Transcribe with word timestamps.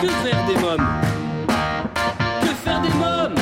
Que 0.00 0.08
faire 0.08 0.44
des 0.46 0.56
mômes 0.60 0.86
Que 2.42 2.48
faire 2.64 2.80
des 2.82 2.90
mômes 2.90 3.34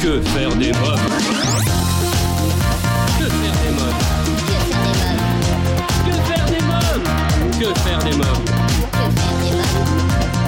Que 0.00 0.20
faire 0.20 0.56
des 0.56 0.72
mômes 0.72 0.98
Que 3.18 3.26
faire 3.26 3.54
des 3.62 3.70
mômes 3.76 4.00
Que 6.04 6.14
faire 6.26 6.46
des 6.46 6.62
mômes 6.66 7.04
Que 7.60 7.74
faire 7.80 7.98
des 8.00 8.16
mômes 8.16 8.44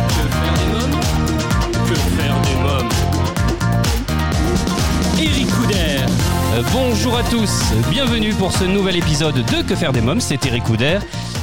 Que 0.08 0.24
faire 0.40 0.54
des 0.58 0.68
mômes 0.72 1.00
Que 1.88 1.94
faire 1.94 2.36
des 2.42 2.56
mômes 2.62 2.90
Eric 5.20 5.48
Couder. 5.54 6.06
Bonjour 6.72 7.16
à 7.16 7.22
tous, 7.22 7.72
bienvenue 7.88 8.34
pour 8.34 8.50
ce 8.52 8.64
nouvel 8.64 8.96
épisode 8.96 9.34
de 9.34 9.62
Que 9.62 9.76
faire 9.76 9.92
des 9.92 10.00
mômes, 10.00 10.20
c'est 10.20 10.44
Eric 10.44 10.64
Couder. 10.64 10.98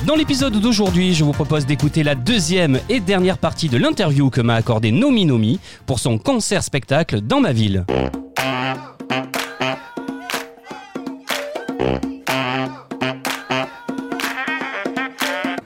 Dans 0.06 0.16
l'épisode 0.16 0.54
d'aujourd'hui, 0.60 1.14
je 1.14 1.24
vous 1.24 1.32
propose 1.32 1.66
d'écouter 1.66 2.04
la 2.04 2.16
deuxième 2.16 2.80
et 2.88 3.00
dernière 3.00 3.38
partie 3.38 3.68
de 3.68 3.78
l'interview 3.78 4.30
que 4.30 4.42
m'a 4.42 4.56
accordé 4.56 4.92
Nomi 4.92 5.26
Nomi 5.26 5.60
pour 5.86 6.00
son 6.00 6.18
concert 6.18 6.64
spectacle 6.64 7.22
dans 7.22 7.42
ma 7.42 7.52
ville. 7.52 7.86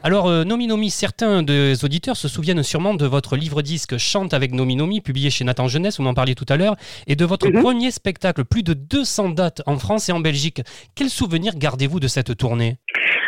Alors, 0.03 0.27
euh, 0.27 0.43
Nomi 0.43 0.65
Nomi, 0.65 0.89
certains 0.89 1.43
des 1.43 1.85
auditeurs 1.85 2.15
se 2.17 2.27
souviennent 2.27 2.63
sûrement 2.63 2.95
de 2.95 3.05
votre 3.05 3.35
livre-disque 3.37 3.97
Chante 3.97 4.33
avec 4.33 4.51
Nomi 4.51 4.75
Nomi, 4.75 4.99
publié 4.99 5.29
chez 5.29 5.43
Nathan 5.45 5.67
Jeunesse, 5.67 5.97
vous 5.97 6.03
m'en 6.03 6.15
parliez 6.15 6.33
tout 6.33 6.45
à 6.49 6.57
l'heure, 6.57 6.75
et 7.05 7.15
de 7.15 7.23
votre 7.23 7.47
Mhm. 7.49 7.61
premier 7.61 7.91
spectacle, 7.91 8.43
plus 8.43 8.63
de 8.63 8.73
200 8.73 9.29
dates 9.29 9.61
en 9.67 9.77
France 9.77 10.09
et 10.09 10.11
en 10.11 10.19
Belgique. 10.19 10.63
Quel 10.95 11.09
souvenir 11.09 11.53
gardez-vous 11.55 11.99
de 11.99 12.07
cette 12.07 12.35
tournée? 12.35 12.77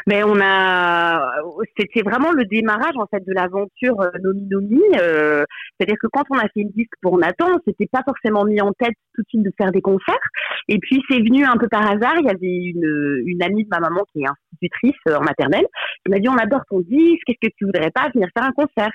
Mais 0.06 0.22
on 0.22 0.36
a, 0.42 1.32
c'était 1.80 2.02
vraiment 2.02 2.32
le 2.34 2.44
démarrage 2.44 2.96
en 2.98 3.06
fait 3.08 3.24
de 3.26 3.32
l'aventure 3.34 4.02
euh, 4.02 4.10
Nomi 4.22 4.48
Nomi. 4.50 4.82
euh, 5.00 5.46
C'est-à-dire 5.80 5.96
que 6.02 6.08
quand 6.12 6.24
on 6.30 6.38
a 6.38 6.42
fait 6.54 6.64
le 6.64 6.72
disque 6.76 6.92
pour 7.02 7.18
Nathan, 7.18 7.46
on 7.56 7.60
s'était 7.66 7.88
pas 7.90 8.02
forcément 8.06 8.44
mis 8.44 8.60
en 8.60 8.74
tête 8.78 8.96
tout 9.16 9.22
de 9.22 9.28
suite 9.30 9.44
de 9.44 9.52
faire 9.58 9.72
des 9.72 9.80
concerts. 9.82 10.20
Et 10.70 10.80
puis 10.80 11.02
c'est 11.10 11.20
venu 11.20 11.44
un 11.46 11.58
peu 11.58 11.68
par 11.68 11.82
hasard. 11.90 12.16
Il 12.20 12.26
y 12.26 12.30
avait 12.30 12.56
une, 12.74 13.24
une 13.26 13.44
amie 13.44 13.64
de 13.64 13.70
ma 13.70 13.80
maman 13.80 14.02
qui 14.12 14.22
est 14.22 14.28
institutrice 14.28 15.00
euh, 15.10 15.16
en 15.18 15.24
maternelle 15.24 15.66
qui 16.06 16.12
m'a 16.12 16.20
dit 16.20 16.30
on 16.30 16.38
adore 16.38 16.62
ton 16.70 16.80
disque, 16.82 17.24
qu'est-ce 17.26 17.48
que 17.50 17.54
tu 17.58 17.66
voudrais 17.66 17.92
pas 17.92 18.10
venir 18.14 18.28
faire 18.38 18.48
un 18.48 18.52
concert? 18.54 18.92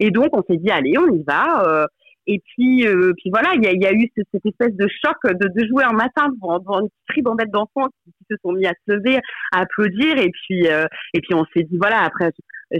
Et 0.00 0.10
donc 0.10 0.28
on 0.32 0.42
s'est 0.48 0.58
dit 0.58 0.70
allez 0.70 0.96
on 0.98 1.08
y 1.12 1.22
va. 1.24 1.64
euh, 1.66 1.86
et 2.28 2.40
puis, 2.54 2.86
euh, 2.86 3.12
puis 3.16 3.30
voilà, 3.30 3.50
il 3.56 3.64
y 3.64 3.66
a, 3.66 3.72
y 3.72 3.84
a 3.84 3.92
eu 3.92 4.06
ce- 4.16 4.22
cette 4.32 4.46
espèce 4.46 4.76
de 4.76 4.86
choc 5.04 5.16
de, 5.24 5.48
de 5.60 5.66
jouer 5.66 5.82
un 5.82 5.92
matin 5.92 6.28
devant, 6.40 6.80
une 6.80 6.88
tribandette 7.08 7.50
d'enfants 7.50 7.88
qui, 8.04 8.12
qui 8.12 8.24
se 8.30 8.36
sont 8.44 8.52
mis 8.52 8.64
à 8.64 8.70
se 8.86 8.92
lever, 8.94 9.18
à 9.50 9.62
applaudir. 9.62 10.16
Et 10.18 10.30
puis, 10.30 10.66
et 11.14 11.20
puis 11.20 11.34
on 11.34 11.44
s'est 11.52 11.64
dit 11.64 11.76
voilà. 11.80 12.02
Après, 12.02 12.30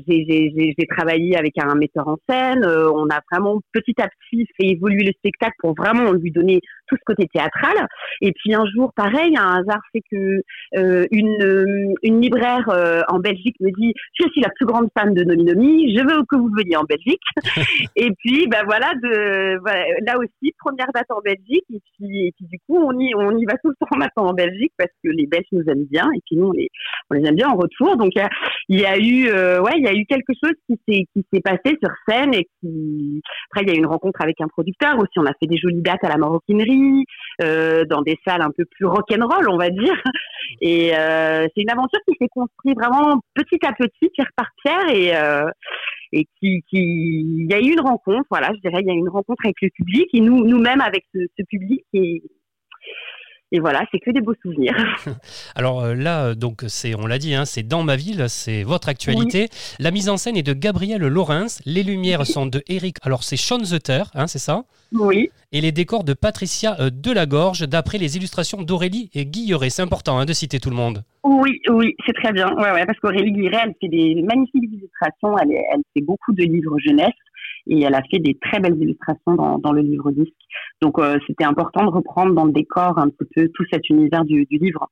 j'ai- 0.07 0.87
travaillé 0.91 1.37
avec 1.37 1.55
un 1.59 1.75
metteur 1.75 2.07
en 2.09 2.17
scène. 2.29 2.65
euh, 2.65 2.91
on 2.95 3.09
a 3.09 3.21
vraiment 3.31 3.61
petit 3.73 3.95
à 4.01 4.09
petit 4.09 4.47
fait 4.57 4.69
évoluer 4.69 5.05
le 5.05 5.13
spectacle 5.13 5.55
pour 5.59 5.75
vraiment 5.75 6.13
lui 6.13 6.31
donner 6.31 6.61
tout 6.89 6.97
ce 6.97 7.03
côté 7.07 7.27
théâtral. 7.33 7.87
Et 8.21 8.33
puis 8.33 8.55
un 8.55 8.65
jour, 8.75 8.93
pareil, 8.95 9.35
un 9.37 9.61
hasard 9.61 9.81
fait 9.93 10.03
que 10.11 10.41
euh, 10.77 11.07
une, 11.11 11.43
euh, 11.43 11.95
une 12.03 12.21
libraire 12.21 12.69
en 13.09 13.19
Belgique 13.19 13.57
me 13.61 13.71
dit 13.71 13.95
je 14.21 14.29
suis 14.31 14.41
la 14.41 14.51
plus 14.51 14.67
grande 14.67 14.89
fan 14.97 15.15
de 15.15 15.25
Nomi 15.25 15.97
je 15.97 16.03
veux 16.03 16.23
que 16.29 16.37
vous 16.37 16.51
veniez 16.57 16.77
en 16.77 16.85
Belgique. 16.85 17.23
et 17.97 18.11
puis 18.19 18.47
ben 18.49 18.63
voilà, 18.65 18.93
là 19.03 20.19
aussi 20.19 20.53
première 20.59 20.89
date 20.95 21.11
en 21.11 21.21
Belgique. 21.21 21.65
Et 21.73 21.81
puis, 21.99 22.35
du 22.41 22.59
coup 22.67 22.77
on 22.79 22.99
y 22.99 23.15
on 23.15 23.37
y 23.39 23.45
va 23.45 23.55
tout 23.63 23.71
le 23.71 23.77
temps 23.81 23.97
maintenant 23.97 24.31
en 24.31 24.35
Belgique 24.35 24.73
parce 24.77 24.91
que 25.03 25.09
les 25.11 25.27
Belges 25.27 25.47
nous 25.53 25.65
aiment 25.69 25.87
bien 25.91 26.09
et 26.15 26.21
puis 26.27 26.37
nous 26.37 26.49
on 26.49 26.53
les 26.53 26.69
les 27.13 27.29
aime 27.29 27.37
bien 27.37 27.49
en 27.49 27.57
retour. 27.57 27.97
Donc 27.97 28.13
il 28.15 28.79
y 28.79 28.83
y 28.83 28.87
a 28.87 28.99
eu 28.99 29.27
ouais 29.61 29.82
il 29.83 29.87
y 29.87 29.89
a 29.89 29.95
eu 29.95 30.07
quelque 30.07 30.33
chose 30.43 30.55
qui 30.67 30.79
s'est 30.89 31.05
qui 31.13 31.27
s'est 31.33 31.41
passé 31.41 31.77
sur 31.83 31.91
scène 32.09 32.35
et 32.35 32.47
qui 32.61 33.21
après 33.51 33.65
il 33.65 33.69
y 33.69 33.73
a 33.73 33.75
eu 33.75 33.79
une 33.79 33.87
rencontre 33.87 34.21
avec 34.23 34.41
un 34.41 34.49
producteur 34.49 34.97
aussi. 34.99 35.19
On 35.19 35.27
a 35.27 35.35
fait 35.41 35.47
des 35.47 35.59
jolies 35.59 35.83
dates 35.83 36.05
à 36.05 36.09
la 36.09 36.17
maroquinerie 36.17 37.05
euh, 37.43 37.85
dans 37.85 38.03
des 38.03 38.19
salles 38.25 38.43
un 38.43 38.53
peu 38.57 38.65
plus 38.65 38.87
rock'n'roll 38.87 39.51
on 39.51 39.59
va 39.59 39.71
dire. 39.71 40.01
Et 40.61 40.97
euh, 40.97 41.47
c'est 41.55 41.63
une 41.63 41.71
aventure 41.71 42.01
qui 42.07 42.15
s'est 42.21 42.29
construite 42.29 42.79
vraiment 42.79 43.21
petit 43.35 43.65
à 43.67 43.73
petit, 43.73 44.11
pierre 44.15 44.31
par 44.37 44.49
pierre, 44.63 44.95
et 44.95 45.17
euh, 45.17 45.51
et 46.13 46.27
qui, 46.39 46.63
qui, 46.69 46.79
il 46.79 47.51
y 47.51 47.55
a 47.55 47.59
eu 47.59 47.73
une 47.73 47.81
rencontre, 47.81 48.27
voilà, 48.31 48.51
je 48.55 48.61
dirais, 48.69 48.83
il 48.83 48.87
y 48.87 48.91
a 48.91 48.95
eu 48.95 48.99
une 48.99 49.09
rencontre 49.09 49.47
avec 49.47 49.57
le 49.63 49.71
public 49.71 50.07
et 50.13 50.21
nous, 50.21 50.45
nous-mêmes 50.45 50.83
avec 50.83 51.05
ce, 51.15 51.21
ce 51.39 51.43
public 51.49 51.83
et 51.95 52.23
et 53.53 53.61
voilà, 53.61 53.85
c'est 53.93 54.01
que 54.01 54.11
des 54.11 54.23
beaux 54.23 54.35
souvenirs. 54.43 54.75
Alors 55.55 55.83
euh, 55.83 55.95
là, 55.95 56.25
euh, 56.25 56.35
donc 56.35 56.65
c'est, 56.69 56.95
on 56.95 57.07
l'a 57.07 57.19
dit, 57.19 57.35
hein, 57.35 57.45
c'est 57.45 57.63
dans 57.63 57.83
ma 57.83 57.97
ville, 57.97 58.25
c'est 58.29 58.63
votre 58.63 58.89
actualité. 58.89 59.49
La 59.79 59.91
mise 59.91 60.09
en 60.09 60.17
scène 60.17 60.37
est 60.39 60.43
de 60.43 60.55
Gabriel 60.55 61.03
Laurens, 61.03 61.61
les 61.67 61.83
lumières 61.83 62.27
sont 62.27 62.47
de 62.47 62.63
Eric. 62.67 62.97
Alors 63.03 63.23
c'est 63.23 63.37
Sean 63.37 63.63
Zutter, 63.63 64.05
hein, 64.15 64.27
c'est 64.27 64.39
ça? 64.39 64.65
Oui, 64.93 65.31
Et 65.53 65.61
les 65.61 65.73
décors 65.73 66.05
de 66.05 66.15
Patricia 66.15 66.77
euh, 66.81 66.91
Delagorge, 66.91 67.69
d'après 67.69 67.99
les 67.99 68.17
illustrations 68.17 68.63
d'Aurélie 68.63 69.11
et 69.15 69.27
Guilleret. 69.27 69.71
C'est 69.71 69.83
important 69.83 70.19
hein, 70.19 70.25
de 70.25 70.33
citer 70.33 70.59
tout 70.59 70.71
le 70.71 70.77
monde. 70.77 71.03
oui, 71.23 71.61
oui, 71.71 71.95
c'est 72.07 72.15
très 72.15 72.33
bien. 72.33 72.55
Ouais, 72.55 72.73
ouais, 72.73 72.87
parce 72.87 72.99
qu'Aurélie 73.01 73.33
Guiret, 73.33 73.61
elle 73.65 73.75
fait 73.81 73.89
des 73.89 74.23
magnifiques 74.23 74.65
illustrations, 74.65 75.37
elle 75.39 75.83
fait 75.95 76.03
beaucoup 76.03 76.33
de 76.33 76.43
livres 76.43 76.79
jeunesse 76.79 77.13
et 77.67 77.83
elle 77.83 77.95
a 77.95 78.03
fait 78.11 78.19
des 78.19 78.39
très 78.41 78.61
belles 78.61 78.77
illustrations 78.81 79.35
dans, 79.35 79.59
dans 79.59 79.73
le 79.73 79.83
livre 79.83 80.11
disque. 80.13 80.33
Donc 80.81 80.99
euh, 80.99 81.19
c'était 81.27 81.45
important 81.45 81.85
de 81.85 81.91
reprendre 81.91 82.35
dans 82.35 82.45
le 82.45 82.53
décor 82.53 82.99
un 82.99 83.09
petit 83.09 83.29
peu 83.35 83.49
tout 83.55 83.65
cet 83.73 83.89
univers 83.89 84.25
du, 84.25 84.47
du 84.47 84.59
livre. 84.59 84.89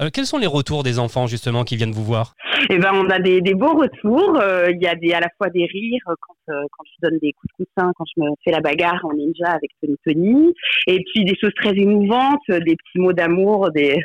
Euh, 0.00 0.08
quels 0.12 0.26
sont 0.26 0.38
les 0.38 0.46
retours 0.46 0.84
des 0.84 1.00
enfants 1.00 1.26
justement 1.26 1.64
qui 1.64 1.74
viennent 1.74 1.90
vous 1.90 2.04
voir? 2.04 2.34
Eh 2.70 2.78
ben, 2.78 2.92
on 2.94 3.10
a 3.10 3.18
des, 3.18 3.40
des 3.40 3.54
beaux 3.54 3.74
retours. 3.74 4.38
Euh, 4.40 4.70
Il 4.70 4.80
y 4.80 4.86
a 4.86 4.94
des, 4.94 5.12
à 5.12 5.18
la 5.18 5.28
fois 5.36 5.50
des 5.50 5.64
rires 5.64 6.14
quand, 6.20 6.54
euh, 6.54 6.62
quand 6.70 6.84
je 6.84 7.08
donne 7.08 7.18
des 7.20 7.32
coups 7.32 7.52
de 7.58 7.64
coussin, 7.64 7.90
quand 7.96 8.04
je 8.14 8.22
me 8.22 8.28
fais 8.44 8.52
la 8.52 8.60
bagarre 8.60 9.04
en 9.04 9.14
ninja 9.14 9.48
avec 9.48 9.70
Tony 9.82 9.96
Tony, 10.06 10.54
et 10.86 11.02
puis 11.06 11.24
des 11.24 11.34
choses 11.40 11.54
très 11.56 11.76
émouvantes, 11.76 12.48
des 12.48 12.76
petits 12.76 12.98
mots 12.98 13.12
d'amour, 13.12 13.70
des, 13.72 13.96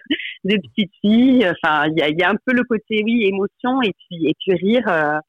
des 0.43 0.57
petites 0.59 0.91
filles. 1.01 1.45
Enfin, 1.63 1.85
il 1.87 1.99
y 1.99 2.01
a, 2.01 2.09
il 2.09 2.17
y 2.19 2.23
a 2.23 2.29
un 2.29 2.35
peu 2.45 2.53
le 2.53 2.63
côté 2.63 3.01
oui 3.03 3.25
émotion 3.25 3.81
et 3.81 3.91
puis 3.93 4.27
et 4.27 4.33
puis 4.39 4.55
rire. 4.55 4.83
euh, 4.87 5.19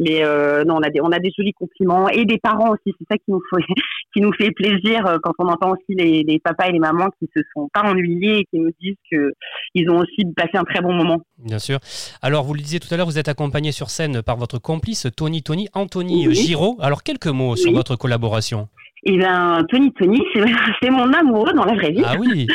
mais 0.00 0.24
euh, 0.24 0.62
non, 0.64 0.76
on 0.76 0.82
a 0.82 0.90
des 0.90 1.00
on 1.00 1.10
a 1.10 1.18
des 1.18 1.30
jolis 1.36 1.52
compliments 1.54 2.08
et 2.08 2.24
des 2.24 2.38
parents 2.38 2.70
aussi. 2.70 2.94
C'est 2.98 3.06
ça 3.10 3.16
qui 3.16 3.24
nous 3.30 3.40
fait 3.50 3.62
qui 4.14 4.20
nous 4.20 4.32
fait 4.32 4.50
plaisir 4.52 5.06
euh, 5.06 5.18
quand 5.22 5.32
on 5.38 5.48
entend 5.48 5.72
aussi 5.72 5.94
les, 5.96 6.22
les 6.22 6.38
papas 6.38 6.68
et 6.68 6.72
les 6.72 6.78
mamans 6.78 7.08
qui 7.18 7.28
se 7.36 7.42
sont 7.54 7.68
pas 7.72 7.82
ennuyés 7.82 8.38
et 8.40 8.44
qui 8.44 8.58
nous 8.60 8.70
disent 8.80 8.96
que 9.10 9.32
ils 9.74 9.90
ont 9.90 9.98
aussi 9.98 10.24
passé 10.36 10.52
un 10.54 10.64
très 10.64 10.80
bon 10.80 10.92
moment. 10.92 11.20
Bien 11.38 11.58
sûr. 11.58 11.78
Alors 12.22 12.44
vous 12.44 12.54
le 12.54 12.60
disiez 12.60 12.80
tout 12.80 12.92
à 12.92 12.96
l'heure, 12.96 13.06
vous 13.06 13.18
êtes 13.18 13.28
accompagné 13.28 13.72
sur 13.72 13.90
scène 13.90 14.22
par 14.22 14.36
votre 14.36 14.58
complice 14.58 15.08
Tony 15.16 15.42
Tony, 15.42 15.68
Anthony 15.74 16.28
Oui. 16.28 16.34
Giraud. 16.34 16.76
Alors 16.80 17.02
quelques 17.02 17.26
mots 17.26 17.56
sur 17.56 17.72
votre 17.72 17.96
collaboration. 17.96 18.68
Et 19.04 19.18
ben 19.18 19.64
Tony 19.68 19.92
Tony, 19.92 20.20
c'est 20.32 20.42
c'est 20.82 20.90
mon 20.90 21.12
amoureux 21.12 21.52
dans 21.52 21.64
la 21.64 21.74
vraie 21.74 21.92
vie. 21.92 22.02
Ah 22.04 22.16
oui 22.18 22.46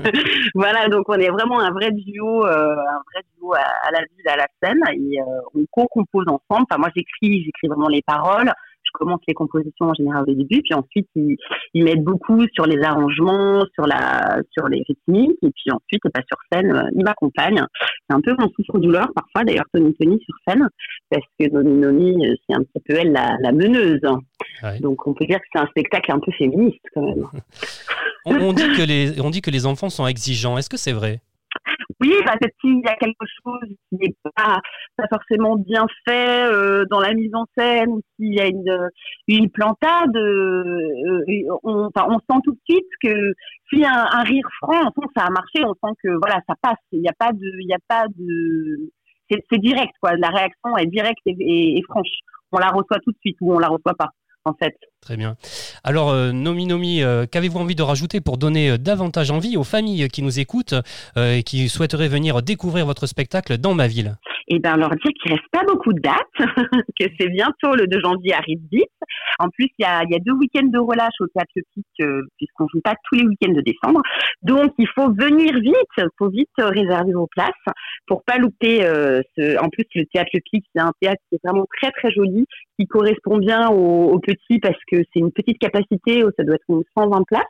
voilà, 0.54 0.88
donc 0.88 1.08
on 1.08 1.14
est 1.14 1.30
vraiment 1.30 1.60
un 1.60 1.70
vrai 1.70 1.90
duo, 1.90 2.46
euh, 2.46 2.72
un 2.72 3.02
vrai 3.12 3.22
duo 3.36 3.52
à, 3.54 3.58
à 3.58 3.90
la 3.92 4.00
ville, 4.00 4.28
à 4.28 4.36
la 4.36 4.46
scène, 4.62 4.80
et 4.92 5.20
euh, 5.20 5.24
on 5.54 5.64
co-compose 5.70 6.26
ensemble. 6.28 6.66
Enfin, 6.70 6.78
moi 6.78 6.90
j'écris, 6.94 7.44
j'écris 7.44 7.68
vraiment 7.68 7.88
les 7.88 8.02
paroles. 8.02 8.52
Je 8.82 8.98
commence 8.98 9.20
les 9.28 9.34
compositions 9.34 9.86
en 9.86 9.94
général 9.94 10.22
au 10.26 10.34
début, 10.34 10.62
puis 10.62 10.74
ensuite 10.74 11.08
il, 11.14 11.36
il 11.74 11.84
m'aide 11.84 12.02
beaucoup 12.02 12.44
sur 12.54 12.66
les 12.66 12.82
arrangements, 12.82 13.64
sur 13.74 13.86
la, 13.86 14.38
sur 14.50 14.68
les 14.68 14.82
rythmiques, 14.88 15.38
et 15.42 15.50
puis 15.50 15.70
ensuite, 15.70 16.00
et 16.04 16.10
pas 16.10 16.22
sur 16.26 16.38
scène, 16.50 16.72
euh, 16.74 16.88
il 16.94 17.04
m'accompagne. 17.04 17.62
C'est 18.08 18.16
un 18.16 18.20
peu 18.20 18.34
mon 18.38 18.48
souffre-douleur 18.50 19.08
parfois, 19.14 19.44
d'ailleurs 19.44 19.66
Tony 19.72 19.94
Tony 19.94 20.18
sur 20.24 20.34
scène, 20.46 20.68
parce 21.10 21.24
que 21.38 21.50
Noni 21.50 21.78
Noni, 21.78 22.26
euh, 22.26 22.34
c'est 22.48 22.56
un 22.56 22.62
petit 22.62 22.82
peu 22.84 22.94
elle 22.94 23.12
la, 23.12 23.36
la 23.40 23.52
meneuse. 23.52 24.00
Ouais. 24.62 24.78
Donc 24.80 25.06
on 25.06 25.14
peut 25.14 25.26
dire 25.26 25.38
que 25.38 25.46
c'est 25.52 25.60
un 25.60 25.66
spectacle 25.66 26.12
un 26.12 26.18
peu 26.20 26.32
féministe 26.32 26.84
quand 26.94 27.02
même. 27.02 27.26
on, 28.26 28.34
on 28.36 28.52
dit 28.52 28.68
que 28.76 28.82
les, 28.86 29.20
on 29.20 29.30
dit 29.30 29.40
que 29.42 29.50
les 29.50 29.66
enfants 29.66 29.90
sont 29.90 30.06
exigeants. 30.06 30.58
Est-ce 30.58 30.70
que 30.70 30.76
c'est 30.76 30.92
vrai? 30.92 31.20
Oui, 32.00 32.14
bah, 32.24 32.32
peut-être 32.40 32.54
qu'il 32.62 32.78
y 32.82 32.86
a 32.88 32.94
quelque 32.96 33.26
chose 33.42 33.68
qui 33.88 33.96
n'est 33.96 34.14
pas, 34.34 34.58
pas 34.96 35.04
forcément 35.12 35.56
bien 35.56 35.84
fait 36.06 36.44
euh, 36.50 36.86
dans 36.90 37.00
la 37.00 37.12
mise 37.12 37.34
en 37.34 37.44
scène, 37.58 37.90
ou 37.90 38.00
s'il 38.16 38.32
y 38.34 38.40
a 38.40 38.46
une, 38.46 38.88
une 39.28 39.50
plantade, 39.50 40.16
euh, 40.16 40.88
on, 41.62 41.90
enfin, 41.94 42.06
on 42.08 42.18
sent 42.20 42.40
tout 42.44 42.52
de 42.52 42.60
suite 42.68 42.86
que 43.02 43.32
s'il 43.68 43.80
y 43.80 43.84
a 43.84 43.92
un, 43.92 44.18
un 44.20 44.22
rire 44.22 44.48
franc, 44.62 44.80
on 44.80 45.02
sent 45.02 45.08
que 45.08 45.20
ça 45.20 45.26
a 45.26 45.30
marché, 45.30 45.62
on 45.64 45.74
sent 45.74 45.94
que 46.02 46.08
voilà, 46.22 46.40
ça 46.48 46.54
passe. 46.62 46.78
Il 46.92 47.00
n'y 47.02 47.08
a 47.08 47.12
pas 47.18 47.32
de, 47.32 47.50
il 47.60 47.68
y 47.68 47.74
a 47.74 47.78
pas 47.86 48.06
de, 48.16 48.90
c'est 49.30 49.44
c'est 49.52 49.58
direct 49.60 49.92
quoi. 50.00 50.12
La 50.16 50.28
réaction 50.28 50.76
est 50.78 50.86
directe 50.86 51.20
et, 51.26 51.36
et- 51.38 51.78
et 51.78 51.82
franche. 51.82 52.08
On 52.52 52.58
la 52.58 52.68
reçoit 52.68 52.98
tout 53.04 53.12
de 53.12 53.18
suite 53.20 53.36
ou 53.42 53.54
on 53.54 53.58
la 53.58 53.68
reçoit 53.68 53.94
pas. 53.94 54.08
En 54.44 54.54
fait. 54.54 54.89
Très 55.00 55.16
bien. 55.16 55.36
Alors, 55.82 56.10
euh, 56.10 56.30
Nomi 56.30 56.66
Nomi, 56.66 57.02
euh, 57.02 57.24
qu'avez-vous 57.24 57.58
envie 57.58 57.74
de 57.74 57.82
rajouter 57.82 58.20
pour 58.20 58.36
donner 58.36 58.72
euh, 58.72 58.76
davantage 58.76 59.30
envie 59.30 59.56
aux 59.56 59.64
familles 59.64 60.08
qui 60.08 60.22
nous 60.22 60.38
écoutent 60.38 60.74
et 61.16 61.42
qui 61.42 61.70
souhaiteraient 61.70 62.08
venir 62.08 62.42
découvrir 62.42 62.84
votre 62.84 63.06
spectacle 63.06 63.56
dans 63.56 63.72
ma 63.72 63.86
ville? 63.86 64.16
Et 64.48 64.58
ben 64.58 64.76
leur 64.76 64.90
dire 64.90 65.12
qu'il 65.22 65.32
reste 65.32 65.48
pas 65.52 65.62
beaucoup 65.64 65.92
de 65.92 66.00
dates, 66.00 66.16
que 67.00 67.06
c'est 67.18 67.28
bientôt 67.28 67.76
le 67.76 67.86
2 67.86 68.00
janvier 68.00 68.34
arrive 68.34 68.58
vite. 68.70 68.90
En 69.38 69.48
plus, 69.48 69.68
il 69.78 69.82
y 69.82 69.84
a, 69.84 70.02
deux 70.04 70.32
week-ends 70.32 70.66
de 70.66 70.78
relâche 70.78 71.14
au 71.20 71.26
Théâtre 71.28 71.52
puisqu'on 72.36 72.66
joue 72.72 72.80
pas 72.82 72.94
tous 73.04 73.18
les 73.20 73.26
week-ends 73.26 73.52
de 73.52 73.60
décembre. 73.60 74.02
Donc, 74.42 74.72
il 74.76 74.88
faut 74.88 75.08
venir 75.12 75.54
vite, 75.60 75.74
il 75.96 76.08
faut 76.18 76.28
vite 76.28 76.48
réserver 76.58 77.12
vos 77.12 77.28
places 77.28 77.50
pour 78.06 78.24
pas 78.24 78.38
louper. 78.38 78.84
En 79.60 79.68
plus, 79.68 79.84
le 79.94 80.04
Théâtre 80.12 80.30
Pic, 80.50 80.64
c'est 80.74 80.82
un 80.82 80.92
théâtre 81.00 81.22
qui 81.28 81.36
est 81.36 81.40
vraiment 81.44 81.66
très 81.80 81.92
très 81.92 82.10
joli, 82.10 82.44
qui 82.80 82.86
correspond 82.86 83.38
bien 83.38 83.68
aux, 83.68 84.18
petits 84.18 84.58
parce 84.60 84.78
que 84.90 84.96
c'est 85.12 85.20
une 85.20 85.32
petite 85.32 85.58
capacité, 85.58 86.22
ça 86.36 86.44
doit 86.44 86.56
être 86.56 86.64
une 86.68 86.82
120 86.96 87.22
places. 87.26 87.42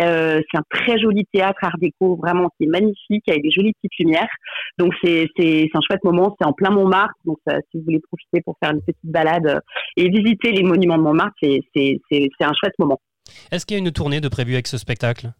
Euh, 0.00 0.40
c'est 0.50 0.58
un 0.58 0.64
très 0.70 0.98
joli 0.98 1.26
théâtre 1.32 1.58
art 1.62 1.78
déco, 1.78 2.16
vraiment 2.16 2.48
qui 2.56 2.64
est 2.64 2.68
magnifique 2.68 3.28
avec 3.28 3.42
des 3.42 3.50
jolies 3.50 3.72
petites 3.74 3.98
lumières. 3.98 4.28
Donc 4.78 4.92
c'est 5.02 5.28
c'est 5.36 5.68
un 5.74 5.80
chouette 5.80 6.04
moment, 6.04 6.36
c'est 6.38 6.46
en 6.46 6.52
plein 6.52 6.70
Montmartre. 6.70 7.14
Donc 7.24 7.38
si 7.46 7.78
vous 7.78 7.84
voulez 7.84 8.00
profiter 8.00 8.42
pour 8.42 8.56
faire 8.62 8.72
une 8.72 8.82
petite 8.82 8.98
balade 9.04 9.60
et 9.96 10.08
visiter 10.08 10.52
les 10.52 10.62
monuments 10.62 10.98
de 10.98 11.02
Montmartre, 11.02 11.34
c'est 11.42 11.60
c'est 11.74 12.00
c'est 12.10 12.44
un 12.44 12.52
chouette 12.52 12.78
moment. 12.78 13.00
Est-ce 13.50 13.64
qu'il 13.66 13.76
y 13.76 13.80
a 13.80 13.82
une 13.84 13.92
tournée 13.92 14.20
de 14.20 14.28
prévu 14.28 14.54
avec 14.54 14.66
ce 14.66 14.78
spectacle? 14.78 15.32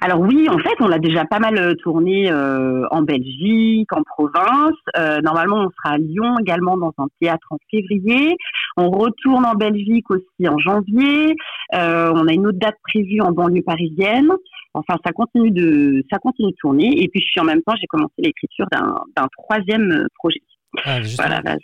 Alors 0.00 0.20
oui, 0.20 0.48
en 0.48 0.58
fait, 0.58 0.74
on 0.80 0.86
l'a 0.86 0.98
déjà 0.98 1.24
pas 1.24 1.38
mal 1.38 1.58
euh, 1.58 1.74
tourné 1.74 2.30
euh, 2.30 2.84
en 2.90 3.02
Belgique, 3.02 3.88
en 3.92 4.02
province. 4.02 4.76
Euh, 4.96 5.20
normalement, 5.22 5.66
on 5.66 5.70
sera 5.70 5.94
à 5.94 5.98
Lyon 5.98 6.38
également 6.40 6.76
dans 6.76 6.92
un 6.98 7.06
théâtre 7.20 7.46
en 7.50 7.56
février. 7.70 8.36
On 8.76 8.90
retourne 8.90 9.46
en 9.46 9.54
Belgique 9.54 10.10
aussi 10.10 10.48
en 10.48 10.58
janvier. 10.58 11.36
on 11.72 12.26
a 12.26 12.32
une 12.32 12.46
autre 12.46 12.58
date 12.58 12.76
prévue 12.82 13.20
en 13.20 13.32
banlieue 13.32 13.62
parisienne. 13.62 14.30
Enfin, 14.74 14.96
ça 15.04 15.12
continue 15.12 15.52
de 15.52 16.04
ça 16.10 16.18
continue 16.18 16.50
de 16.50 16.56
tourner. 16.58 17.02
Et 17.02 17.08
puis, 17.08 17.20
je 17.20 17.26
suis 17.26 17.40
en 17.40 17.44
même 17.44 17.62
temps, 17.62 17.74
j'ai 17.80 17.86
commencé 17.86 18.14
l'écriture 18.18 18.66
d'un 18.70 19.28
troisième 19.38 20.06
projet. 20.16 20.42
Ah, 20.84 20.98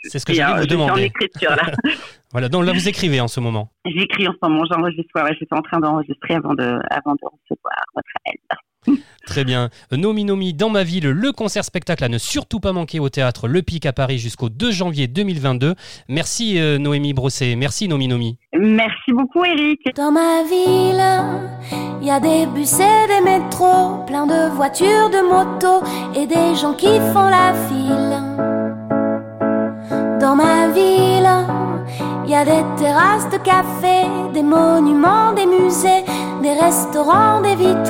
c'est 0.04 0.18
ce 0.18 0.26
que 0.26 0.32
j'ai 0.32 0.44
vous 0.44 0.66
demander. 0.66 0.92
en 0.92 0.96
écriture 0.96 1.50
là. 1.50 1.72
voilà, 2.32 2.48
donc 2.48 2.64
là 2.64 2.72
vous 2.72 2.88
écrivez 2.88 3.20
en 3.20 3.28
ce 3.28 3.40
moment. 3.40 3.70
J'écris 3.84 4.28
en 4.28 4.32
ce 4.32 4.48
moment, 4.48 4.64
j'enregistre. 4.70 5.10
Ouais, 5.16 5.34
j'étais 5.38 5.54
en 5.54 5.62
train 5.62 5.80
d'enregistrer 5.80 6.34
avant 6.34 6.54
de, 6.54 6.78
avant 6.90 7.14
de 7.14 7.24
recevoir 7.24 7.74
votre 7.94 8.08
aide. 8.26 8.58
Très 9.26 9.44
bien. 9.44 9.70
Nomi 9.92 10.24
Nomi 10.24 10.54
dans 10.54 10.70
ma 10.70 10.82
ville, 10.82 11.08
le 11.08 11.32
concert 11.32 11.64
spectacle 11.64 12.02
à 12.02 12.08
ne 12.08 12.18
surtout 12.18 12.58
pas 12.58 12.72
manquer 12.72 13.00
au 13.00 13.08
théâtre 13.08 13.48
Le 13.48 13.62
Pic 13.62 13.86
à 13.86 13.92
Paris 13.92 14.18
jusqu'au 14.18 14.48
2 14.48 14.70
janvier 14.72 15.06
2022. 15.06 15.74
Merci 16.08 16.58
euh, 16.58 16.78
Noémie 16.78 17.12
Brosset, 17.12 17.54
merci 17.54 17.86
Nomi 17.86 18.08
Nomi. 18.08 18.38
Merci 18.58 19.12
beaucoup 19.12 19.44
Eric. 19.44 19.80
Dans 19.94 20.10
ma 20.10 20.42
ville, 20.42 21.78
il 22.00 22.08
y 22.08 22.10
a 22.10 22.18
des 22.18 22.46
bus 22.46 22.72
et 22.80 23.06
des 23.08 23.20
métros, 23.24 24.04
plein 24.06 24.26
de 24.26 24.50
voitures, 24.54 25.10
de 25.10 25.22
motos 25.28 25.84
et 26.16 26.26
des 26.26 26.56
gens 26.56 26.74
qui 26.74 26.98
font 27.12 27.28
la 27.28 27.54
file. 27.68 28.40
Dans 30.20 30.34
ma 30.34 30.68
ville, 30.68 31.30
il 32.24 32.30
y 32.30 32.34
a 32.34 32.44
des 32.44 32.64
terrasses 32.76 33.28
de 33.30 33.38
café, 33.38 34.06
des 34.32 34.42
monuments, 34.42 35.32
des 35.32 35.46
musées, 35.46 36.04
des 36.42 36.52
restaurants, 36.52 37.40
des 37.40 37.54
vitrines. 37.54 37.89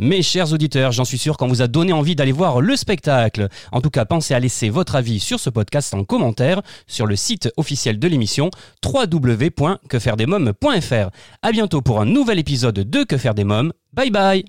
Mes 0.00 0.22
chers 0.22 0.52
auditeurs, 0.54 0.92
j'en 0.92 1.04
suis 1.04 1.18
sûr 1.18 1.36
qu'on 1.36 1.46
vous 1.46 1.60
a 1.60 1.66
donné 1.66 1.92
envie 1.92 2.16
d'aller 2.16 2.32
voir 2.32 2.62
le 2.62 2.74
spectacle. 2.74 3.48
En 3.70 3.82
tout 3.82 3.90
cas, 3.90 4.06
pensez 4.06 4.32
à 4.32 4.40
laisser 4.40 4.70
votre 4.70 4.96
avis 4.96 5.20
sur 5.20 5.38
ce 5.38 5.50
podcast 5.50 5.92
en 5.92 6.04
commentaire 6.04 6.62
sur 6.86 7.06
le 7.06 7.16
site 7.16 7.50
officiel 7.58 7.98
de 7.98 8.08
l'émission 8.08 8.50
www.quefairedesmoms.fr. 8.82 11.10
À 11.42 11.52
bientôt 11.52 11.82
pour 11.82 12.00
un 12.00 12.06
nouvel 12.06 12.38
épisode 12.38 12.76
de 12.76 13.04
Que 13.04 13.18
faire 13.18 13.34
des 13.34 13.44
mômes. 13.44 13.74
Bye 13.92 14.10
bye 14.10 14.46